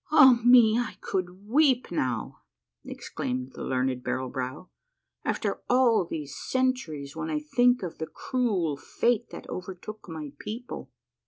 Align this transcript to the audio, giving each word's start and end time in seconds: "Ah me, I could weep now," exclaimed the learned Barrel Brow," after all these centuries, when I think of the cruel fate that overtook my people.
"Ah 0.11 0.39
me, 0.43 0.79
I 0.79 0.97
could 0.99 1.47
weep 1.47 1.91
now," 1.91 2.41
exclaimed 2.83 3.51
the 3.53 3.63
learned 3.63 4.03
Barrel 4.03 4.29
Brow," 4.29 4.71
after 5.23 5.61
all 5.69 6.05
these 6.05 6.35
centuries, 6.35 7.15
when 7.15 7.29
I 7.29 7.39
think 7.39 7.83
of 7.83 7.99
the 7.99 8.07
cruel 8.07 8.77
fate 8.77 9.29
that 9.29 9.47
overtook 9.47 10.09
my 10.09 10.33
people. 10.39 10.91